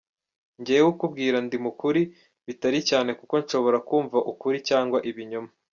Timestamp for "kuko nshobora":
3.19-3.77